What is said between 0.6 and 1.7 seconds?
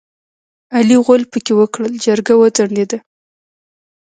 علي غول پکې